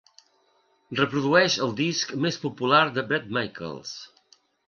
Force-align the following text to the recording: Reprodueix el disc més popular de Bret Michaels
Reprodueix 0.99 1.57
el 1.65 1.75
disc 1.81 2.15
més 2.25 2.41
popular 2.47 2.81
de 2.97 3.05
Bret 3.13 3.31
Michaels 3.39 3.93